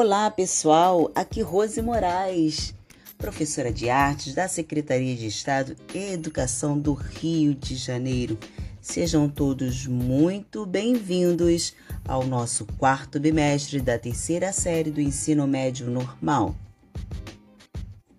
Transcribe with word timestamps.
Olá, 0.00 0.30
pessoal. 0.30 1.10
Aqui 1.12 1.42
Rose 1.42 1.82
Moraes, 1.82 2.72
professora 3.18 3.72
de 3.72 3.90
artes 3.90 4.32
da 4.32 4.46
Secretaria 4.46 5.16
de 5.16 5.26
Estado 5.26 5.74
e 5.92 6.12
Educação 6.12 6.78
do 6.78 6.92
Rio 6.92 7.52
de 7.52 7.74
Janeiro. 7.74 8.38
Sejam 8.80 9.28
todos 9.28 9.88
muito 9.88 10.64
bem-vindos 10.64 11.74
ao 12.06 12.24
nosso 12.24 12.64
quarto 12.78 13.18
bimestre 13.18 13.80
da 13.80 13.98
terceira 13.98 14.52
série 14.52 14.92
do 14.92 15.00
ensino 15.00 15.48
médio 15.48 15.90
normal. 15.90 16.54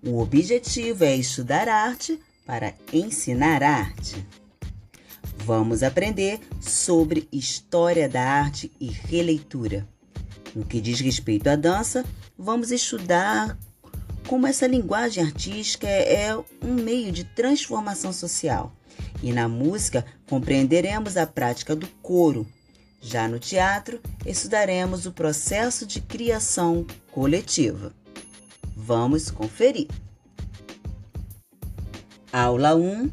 O 0.06 0.20
objetivo 0.20 1.06
é 1.06 1.16
estudar 1.16 1.70
arte 1.70 2.20
para 2.46 2.74
ensinar 2.92 3.64
arte. 3.64 4.28
Vamos 5.46 5.82
aprender 5.82 6.42
sobre 6.60 7.26
história 7.32 8.10
da 8.10 8.22
arte 8.22 8.70
e 8.82 8.88
releitura. 8.88 9.88
No 10.56 10.66
que 10.66 10.82
diz 10.82 11.00
respeito 11.00 11.48
à 11.48 11.56
dança, 11.56 12.04
vamos 12.38 12.72
estudar 12.72 13.58
como 14.28 14.46
essa 14.46 14.68
linguagem 14.68 15.24
artística 15.24 15.88
é 15.88 16.36
um 16.64 16.74
meio 16.74 17.12
de 17.12 17.24
transformação 17.24 18.14
social. 18.14 18.72
E 19.24 19.34
na 19.34 19.48
música, 19.48 20.06
compreenderemos 20.28 21.18
a 21.18 21.26
prática 21.26 21.76
do 21.76 21.88
coro. 22.02 22.46
Já 23.02 23.28
no 23.28 23.40
teatro, 23.40 24.00
estudaremos 24.26 25.06
o 25.06 25.12
processo 25.12 25.86
de 25.86 26.00
criação 26.02 26.86
coletiva. 27.12 27.94
Vamos 28.76 29.32
conferir. 29.32 29.88
Aula 32.32 32.76
1 32.76 33.10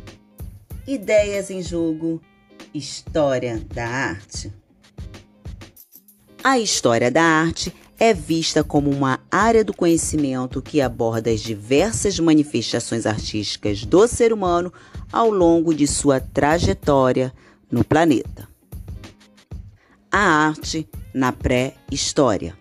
Ideias 0.87 1.51
em 1.51 1.63
jogo 1.63 2.21
História 2.75 3.59
da 3.73 3.87
arte. 3.89 4.53
A 6.49 6.61
história 6.61 7.11
da 7.11 7.25
arte 7.25 7.75
é 7.99 8.15
vista 8.15 8.63
como 8.63 8.89
uma 8.89 9.19
área 9.33 9.65
do 9.65 9.75
conhecimento 9.75 10.63
que 10.63 10.81
aborda 10.81 11.29
as 11.29 11.41
diversas 11.41 12.21
manifestações 12.21 13.05
artísticas 13.05 13.85
do 13.85 14.07
ser 14.07 14.33
humano 14.33 14.73
ao 15.11 15.29
longo 15.29 15.75
de 15.75 15.89
sua 15.89 16.21
trajetória 16.21 17.35
no 17.69 17.83
planeta. 17.83 18.49
A 20.09 20.21
arte 20.21 20.89
na 21.13 21.33
pré-história. 21.33 22.57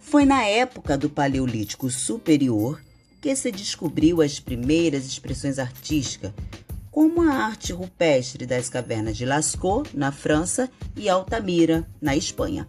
Foi 0.00 0.24
na 0.24 0.42
época 0.42 0.98
do 0.98 1.08
Paleolítico 1.08 1.88
Superior 1.90 2.82
que 3.20 3.36
se 3.36 3.52
descobriu 3.52 4.20
as 4.20 4.40
primeiras 4.40 5.06
expressões 5.06 5.60
artísticas 5.60 6.32
como 6.90 7.22
a 7.22 7.32
arte 7.32 7.72
rupestre 7.72 8.46
das 8.46 8.68
cavernas 8.68 9.16
de 9.16 9.24
Lascaux, 9.24 9.90
na 9.94 10.10
França, 10.10 10.70
e 10.96 11.08
Altamira, 11.08 11.86
na 12.00 12.16
Espanha. 12.16 12.66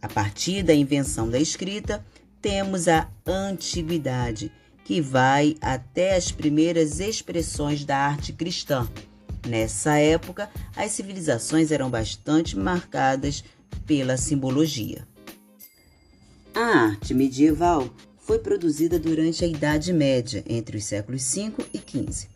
A 0.00 0.08
partir 0.08 0.62
da 0.62 0.74
invenção 0.74 1.28
da 1.28 1.38
escrita, 1.38 2.04
temos 2.40 2.88
a 2.88 3.10
antiguidade, 3.26 4.52
que 4.84 5.00
vai 5.00 5.56
até 5.60 6.14
as 6.14 6.30
primeiras 6.30 7.00
expressões 7.00 7.84
da 7.84 7.96
arte 7.96 8.32
cristã. 8.32 8.88
Nessa 9.46 9.98
época, 9.98 10.48
as 10.76 10.92
civilizações 10.92 11.70
eram 11.70 11.90
bastante 11.90 12.56
marcadas 12.56 13.44
pela 13.84 14.16
simbologia. 14.16 15.06
A 16.54 16.60
arte 16.60 17.12
medieval 17.12 17.90
foi 18.18 18.38
produzida 18.38 18.98
durante 18.98 19.44
a 19.44 19.48
Idade 19.48 19.92
Média, 19.92 20.42
entre 20.48 20.78
os 20.78 20.84
séculos 20.84 21.34
V 21.34 21.52
e 21.72 21.78
XV. 21.78 22.35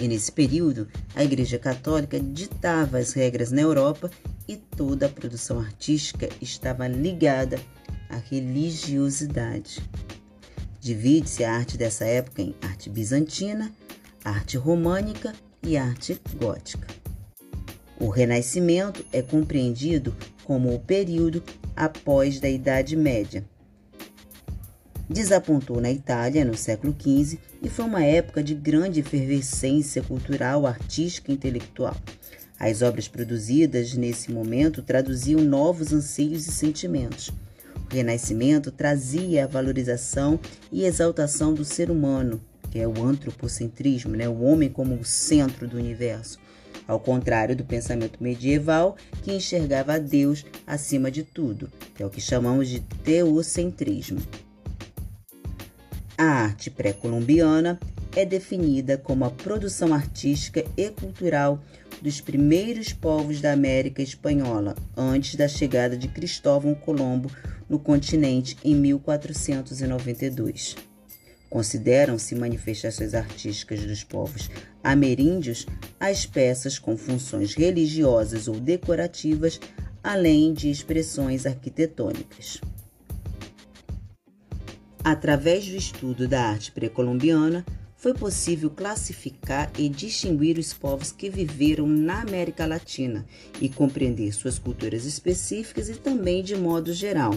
E 0.00 0.06
nesse 0.06 0.30
período, 0.30 0.86
a 1.14 1.24
Igreja 1.24 1.58
Católica 1.58 2.20
ditava 2.20 2.98
as 2.98 3.12
regras 3.12 3.50
na 3.50 3.60
Europa 3.60 4.10
e 4.46 4.56
toda 4.56 5.06
a 5.06 5.08
produção 5.08 5.58
artística 5.58 6.28
estava 6.40 6.86
ligada 6.86 7.58
à 8.08 8.16
religiosidade. 8.16 9.82
Divide-se 10.80 11.42
a 11.42 11.52
arte 11.52 11.76
dessa 11.76 12.04
época 12.04 12.40
em 12.40 12.54
arte 12.62 12.88
bizantina, 12.88 13.72
arte 14.24 14.56
românica 14.56 15.34
e 15.62 15.76
arte 15.76 16.20
gótica. 16.36 16.86
O 18.00 18.08
Renascimento 18.08 19.04
é 19.12 19.20
compreendido 19.20 20.16
como 20.44 20.72
o 20.72 20.78
período 20.78 21.42
após 21.74 22.38
da 22.38 22.48
Idade 22.48 22.94
Média, 22.94 23.44
desapontou 25.08 25.80
na 25.80 25.90
Itália 25.90 26.44
no 26.44 26.56
século 26.56 26.94
XV 26.98 27.38
e 27.62 27.68
foi 27.68 27.84
uma 27.84 28.04
época 28.04 28.42
de 28.42 28.54
grande 28.54 29.00
efervescência 29.00 30.02
cultural, 30.02 30.66
artística 30.66 31.30
e 31.30 31.34
intelectual. 31.34 31.96
As 32.58 32.82
obras 32.82 33.06
produzidas 33.06 33.94
nesse 33.94 34.32
momento 34.32 34.82
traduziam 34.82 35.40
novos 35.40 35.92
anseios 35.92 36.46
e 36.46 36.50
sentimentos. 36.50 37.30
O 37.90 37.94
Renascimento 37.94 38.70
trazia 38.70 39.44
a 39.44 39.46
valorização 39.46 40.38
e 40.70 40.84
exaltação 40.84 41.54
do 41.54 41.64
ser 41.64 41.90
humano, 41.90 42.40
que 42.70 42.78
é 42.78 42.86
o 42.86 43.02
antropocentrismo, 43.02 44.14
né? 44.14 44.28
o 44.28 44.42
homem 44.42 44.68
como 44.68 44.94
o 44.96 45.04
centro 45.04 45.66
do 45.66 45.78
universo, 45.78 46.38
ao 46.86 47.00
contrário 47.00 47.56
do 47.56 47.64
pensamento 47.64 48.22
medieval 48.22 48.96
que 49.22 49.32
enxergava 49.32 49.98
Deus 49.98 50.44
acima 50.66 51.10
de 51.10 51.22
tudo, 51.22 51.70
que 51.94 52.02
é 52.02 52.06
o 52.06 52.10
que 52.10 52.20
chamamos 52.20 52.68
de 52.68 52.80
teocentrismo. 52.80 54.20
A 56.20 56.24
arte 56.24 56.68
pré-colombiana 56.68 57.78
é 58.16 58.24
definida 58.24 58.98
como 58.98 59.24
a 59.24 59.30
produção 59.30 59.94
artística 59.94 60.64
e 60.76 60.90
cultural 60.90 61.62
dos 62.02 62.20
primeiros 62.20 62.92
povos 62.92 63.40
da 63.40 63.52
América 63.52 64.02
Espanhola, 64.02 64.74
antes 64.96 65.36
da 65.36 65.46
chegada 65.46 65.96
de 65.96 66.08
Cristóvão 66.08 66.74
Colombo 66.74 67.30
no 67.68 67.78
continente 67.78 68.56
em 68.64 68.74
1492. 68.74 70.74
Consideram-se 71.48 72.34
manifestações 72.34 73.14
artísticas 73.14 73.84
dos 73.84 74.02
povos 74.02 74.50
ameríndios 74.82 75.66
as 76.00 76.26
peças 76.26 76.80
com 76.80 76.96
funções 76.96 77.54
religiosas 77.54 78.48
ou 78.48 78.58
decorativas, 78.58 79.60
além 80.02 80.52
de 80.52 80.68
expressões 80.68 81.46
arquitetônicas. 81.46 82.60
Através 85.08 85.66
do 85.66 85.74
estudo 85.74 86.28
da 86.28 86.50
arte 86.50 86.70
pré-colombiana, 86.70 87.64
foi 87.96 88.12
possível 88.12 88.68
classificar 88.68 89.72
e 89.78 89.88
distinguir 89.88 90.58
os 90.58 90.74
povos 90.74 91.10
que 91.10 91.30
viveram 91.30 91.86
na 91.86 92.20
América 92.20 92.66
Latina 92.66 93.24
e 93.58 93.70
compreender 93.70 94.30
suas 94.34 94.58
culturas 94.58 95.06
específicas 95.06 95.88
e 95.88 95.94
também 95.94 96.42
de 96.42 96.54
modo 96.54 96.92
geral. 96.92 97.34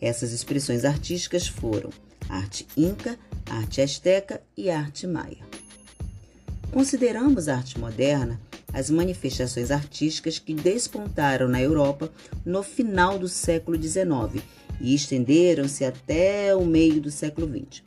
Essas 0.00 0.32
expressões 0.32 0.86
artísticas 0.86 1.46
foram 1.46 1.90
arte 2.30 2.66
inca, 2.74 3.18
arte 3.44 3.82
asteca 3.82 4.40
e 4.56 4.70
arte 4.70 5.06
maia. 5.06 5.44
Consideramos 6.72 7.46
a 7.46 7.56
arte 7.56 7.78
moderna 7.78 8.40
as 8.72 8.90
manifestações 8.90 9.70
artísticas 9.70 10.38
que 10.38 10.54
despontaram 10.54 11.48
na 11.48 11.60
Europa 11.60 12.10
no 12.44 12.62
final 12.62 13.18
do 13.18 13.28
século 13.28 13.80
XIX 13.80 14.42
e 14.80 14.94
estenderam-se 14.94 15.84
até 15.84 16.54
o 16.54 16.64
meio 16.64 17.00
do 17.00 17.10
século 17.10 17.48
XX. 17.48 17.82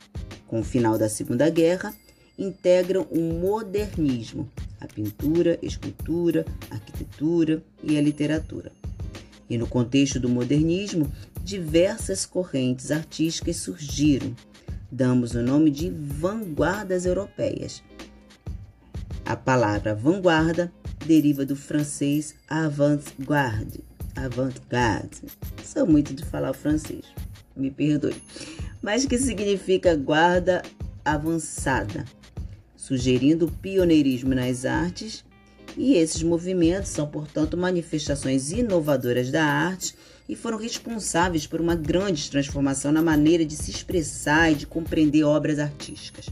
Com 0.47 0.61
o 0.61 0.63
final 0.63 0.97
da 0.97 1.07
Segunda 1.07 1.49
Guerra, 1.49 1.93
integram 2.37 3.05
o 3.11 3.19
modernismo, 3.19 4.49
a 4.79 4.87
pintura, 4.87 5.59
escultura, 5.61 6.45
a 6.71 6.75
arquitetura 6.75 7.61
e 7.83 7.97
a 7.97 8.01
literatura. 8.01 8.71
E 9.49 9.57
no 9.57 9.67
contexto 9.67 10.19
do 10.19 10.29
modernismo, 10.29 11.11
diversas 11.43 12.25
correntes 12.25 12.91
artísticas 12.91 13.57
surgiram. 13.57 14.33
Damos 14.91 15.35
o 15.35 15.41
nome 15.41 15.69
de 15.69 15.89
vanguardas 15.89 17.05
europeias. 17.05 17.83
A 19.29 19.35
palavra 19.35 19.93
vanguarda 19.93 20.73
deriva 21.05 21.45
do 21.45 21.55
francês 21.55 22.33
avant-garde, 22.49 23.83
avant-garde. 24.15 25.21
Sou 25.63 25.85
muito 25.85 26.15
de 26.15 26.25
falar 26.25 26.51
francês, 26.53 27.05
me 27.55 27.69
perdoe. 27.69 28.15
Mas 28.81 29.05
que 29.05 29.19
significa 29.19 29.95
guarda 29.95 30.63
avançada, 31.05 32.05
sugerindo 32.75 33.51
pioneirismo 33.61 34.33
nas 34.33 34.65
artes. 34.65 35.23
E 35.77 35.93
esses 35.93 36.23
movimentos 36.23 36.89
são, 36.89 37.05
portanto, 37.05 37.55
manifestações 37.55 38.51
inovadoras 38.51 39.29
da 39.29 39.45
arte 39.45 39.93
e 40.27 40.35
foram 40.35 40.57
responsáveis 40.57 41.45
por 41.45 41.61
uma 41.61 41.75
grande 41.75 42.31
transformação 42.31 42.91
na 42.91 43.03
maneira 43.03 43.45
de 43.45 43.55
se 43.55 43.69
expressar 43.69 44.51
e 44.51 44.55
de 44.55 44.65
compreender 44.65 45.23
obras 45.23 45.59
artísticas. 45.59 46.25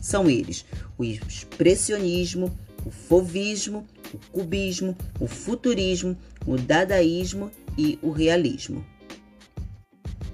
São 0.00 0.28
eles 0.28 0.64
o 0.96 1.04
expressionismo, 1.04 2.56
o 2.84 2.90
fovismo, 2.90 3.86
o 4.12 4.18
cubismo, 4.32 4.96
o 5.20 5.26
futurismo, 5.26 6.16
o 6.46 6.56
dadaísmo 6.56 7.50
e 7.76 7.98
o 8.02 8.10
realismo. 8.10 8.84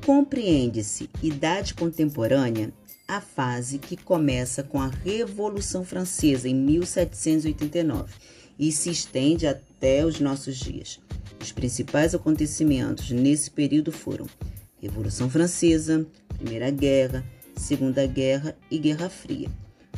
Compreende-se 0.05 1.09
idade 1.23 1.75
contemporânea 1.75 2.73
a 3.09 3.21
fase 3.21 3.79
que 3.79 3.97
começa 3.97 4.63
com 4.63 4.81
a 4.81 4.89
Revolução 4.89 5.85
Francesa 5.85 6.49
em 6.49 6.55
1789 6.55 8.13
e 8.59 8.71
se 8.71 8.91
estende 8.91 9.47
até 9.47 10.05
os 10.05 10.21
nossos 10.21 10.57
dias. 10.57 11.01
Os 11.41 11.53
principais 11.53 12.15
acontecimentos 12.15 13.11
nesse 13.11 13.51
período 13.51 13.93
foram 13.93 14.27
Revolução 14.81 15.29
Francesa, 15.29 16.07
Primeira 16.39 16.71
Guerra, 16.71 17.25
Segunda 17.57 18.07
Guerra 18.07 18.57
e 18.71 18.79
Guerra 18.79 19.09
Fria. 19.09 19.49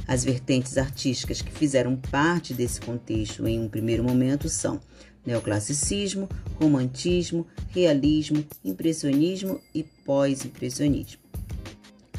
As 0.06 0.24
vertentes 0.24 0.78
artísticas 0.78 1.42
que 1.42 1.50
fizeram 1.50 1.96
parte 1.96 2.54
desse 2.54 2.80
contexto 2.80 3.46
em 3.46 3.58
um 3.58 3.68
primeiro 3.68 4.04
momento 4.04 4.48
são 4.48 4.80
neoclassicismo, 5.24 6.28
romantismo, 6.60 7.46
realismo, 7.70 8.44
impressionismo 8.64 9.60
e 9.74 9.82
pós-impressionismo. 9.82 11.20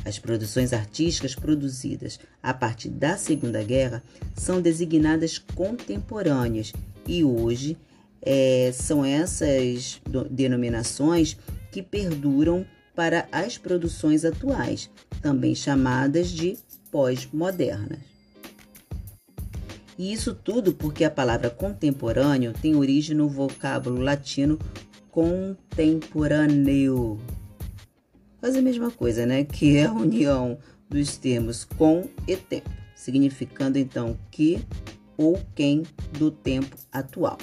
As 0.04 0.20
produções 0.20 0.74
artísticas 0.74 1.36
produzidas 1.36 2.20
a 2.42 2.54
partir 2.54 2.90
da 2.90 3.18
Segunda 3.18 3.64
Guerra 3.64 4.04
são 4.36 4.62
designadas 4.62 5.38
contemporâneas 5.38 6.74
e 7.06 7.24
hoje 7.24 7.78
é, 8.22 8.72
são 8.74 9.06
essas 9.06 10.02
denominações 10.30 11.38
que 11.72 11.82
perduram 11.82 12.66
para 12.98 13.30
as 13.32 13.58
produções 13.60 14.26
atuais, 14.26 14.90
também 15.22 15.54
chamadas 15.54 16.30
de 16.30 16.58
pós-modernas. 16.90 18.00
E 19.96 20.12
isso 20.12 20.34
tudo 20.34 20.74
porque 20.74 21.04
a 21.04 21.12
palavra 21.12 21.52
contemporâneo 21.52 22.56
tem 22.60 22.76
origem 22.76 23.16
no 23.16 23.30
vocábulo 23.30 24.02
latino 24.02 24.58
contemporâneo. 25.12 27.20
Quase 28.40 28.58
a 28.58 28.64
mesma 28.64 28.90
coisa, 28.90 29.28
né? 29.28 29.44
Que 29.44 29.78
é 29.78 29.86
a 29.86 29.94
união 29.94 30.58
dos 30.90 31.18
termos 31.18 31.66
com 31.66 32.10
e 32.28 32.36
tempo, 32.36 32.72
significando 32.96 33.78
então 33.78 34.18
que 34.32 34.60
ou 35.16 35.40
quem 35.54 35.84
do 36.18 36.32
tempo 36.32 36.76
atual. 36.92 37.38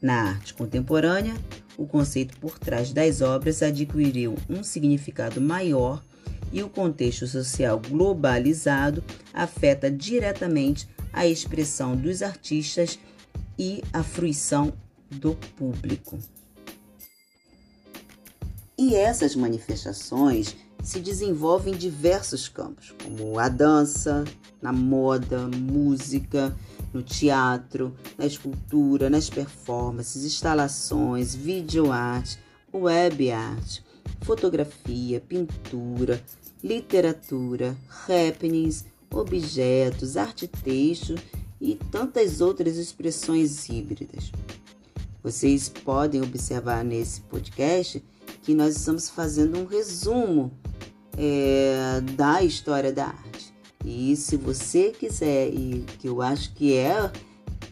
Na 0.00 0.30
arte 0.30 0.54
contemporânea, 0.54 1.34
o 1.76 1.86
conceito 1.86 2.36
por 2.38 2.58
trás 2.58 2.92
das 2.92 3.20
obras 3.20 3.62
adquiriu 3.62 4.34
um 4.48 4.62
significado 4.62 5.40
maior 5.40 6.02
e 6.52 6.62
o 6.62 6.68
contexto 6.68 7.26
social 7.26 7.80
globalizado 7.80 9.02
afeta 9.32 9.90
diretamente 9.90 10.88
a 11.12 11.26
expressão 11.26 11.96
dos 11.96 12.22
artistas 12.22 12.98
e 13.58 13.82
a 13.92 14.02
fruição 14.02 14.72
do 15.10 15.34
público. 15.56 16.18
E 18.78 18.94
essas 18.94 19.34
manifestações 19.34 20.54
se 20.86 21.00
desenvolvem 21.00 21.74
em 21.74 21.76
diversos 21.76 22.48
campos, 22.48 22.94
como 23.02 23.40
a 23.40 23.48
dança, 23.48 24.24
na 24.62 24.72
moda, 24.72 25.48
música, 25.48 26.56
no 26.94 27.02
teatro, 27.02 27.92
na 28.16 28.24
escultura, 28.24 29.10
nas 29.10 29.28
performances, 29.28 30.24
instalações, 30.24 31.34
videoarte, 31.34 32.38
web 32.72 33.32
art, 33.32 33.80
fotografia, 34.22 35.20
pintura, 35.20 36.22
literatura, 36.62 37.76
happenings, 38.08 38.84
objetos, 39.10 40.16
arte 40.16 40.46
texto 40.46 41.16
e 41.60 41.74
tantas 41.90 42.40
outras 42.40 42.76
expressões 42.76 43.68
híbridas. 43.68 44.30
Vocês 45.20 45.68
podem 45.68 46.22
observar 46.22 46.84
nesse 46.84 47.22
podcast 47.22 48.00
que 48.40 48.54
nós 48.54 48.76
estamos 48.76 49.10
fazendo 49.10 49.58
um 49.58 49.66
resumo 49.66 50.52
é, 51.16 52.00
da 52.14 52.42
história 52.42 52.92
da 52.92 53.06
arte. 53.06 53.54
E 53.84 54.16
se 54.16 54.36
você 54.36 54.90
quiser, 54.90 55.48
e 55.48 55.84
que 55.98 56.08
eu 56.08 56.20
acho 56.20 56.52
que 56.54 56.74
é, 56.74 57.10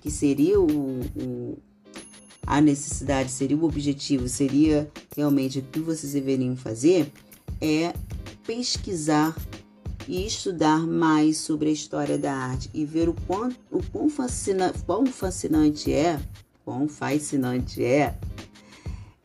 que 0.00 0.10
seria 0.10 0.60
o, 0.60 1.00
o 1.16 1.58
a 2.46 2.60
necessidade, 2.60 3.30
seria 3.30 3.56
o 3.56 3.64
objetivo, 3.64 4.28
seria 4.28 4.90
realmente 5.16 5.58
o 5.58 5.62
que 5.62 5.80
vocês 5.80 6.12
deveriam 6.12 6.56
fazer, 6.56 7.10
é 7.60 7.94
pesquisar 8.46 9.34
e 10.06 10.26
estudar 10.26 10.86
mais 10.86 11.38
sobre 11.38 11.70
a 11.70 11.72
história 11.72 12.18
da 12.18 12.32
arte 12.32 12.68
e 12.74 12.84
ver 12.84 13.08
o 13.08 13.14
quão, 13.26 13.50
o 13.70 13.82
quão, 13.82 14.10
fascina, 14.10 14.72
quão 14.84 15.06
fascinante 15.06 15.92
é, 15.92 16.20
quão 16.64 16.86
fascinante 16.86 17.82
é, 17.82 18.14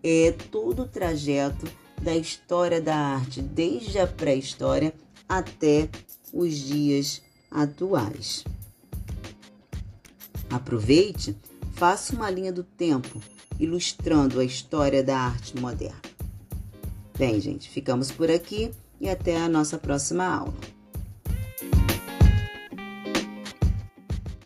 é 0.02 0.32
todo 0.52 0.84
o 0.84 0.88
trajeto 0.88 1.66
da 2.02 2.16
história 2.16 2.82
da 2.82 2.96
arte, 2.96 3.42
desde 3.42 4.00
a 4.00 4.08
pré-história 4.08 4.94
até 5.28 5.90
os 6.34 6.58
dias 6.58 7.22
atuais. 7.52 8.44
Aproveite, 10.50 11.36
faça 11.74 12.16
uma 12.16 12.30
linha 12.30 12.52
do 12.52 12.64
tempo 12.64 13.22
ilustrando 13.60 14.40
a 14.40 14.46
história 14.46 15.04
da 15.04 15.18
arte 15.18 15.58
moderna. 15.60 16.02
Bem, 17.18 17.40
gente, 17.42 17.70
ficamos 17.70 18.10
por 18.10 18.32
aqui 18.32 18.72
e 19.00 19.10
até 19.10 19.38
a 19.38 19.50
nossa 19.50 19.78
próxima 19.78 20.26
aula. 20.26 20.79